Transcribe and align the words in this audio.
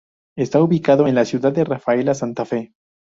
Está 0.35 0.63
ubicado 0.63 1.05
en 1.07 1.13
la 1.13 1.25
ciudad 1.25 1.51
de 1.53 1.63
Rafaela, 1.63 2.15
Santa 2.15 2.43
Fe. 2.43 2.73